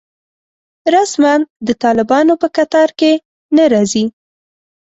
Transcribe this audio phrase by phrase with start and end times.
[0.95, 1.33] رسماً
[1.67, 3.11] د طالبانو په کتار کې
[3.55, 4.05] نه راځي.